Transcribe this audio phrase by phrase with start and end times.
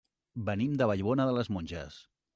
[0.47, 2.03] Venim de Vallbona de les Monges.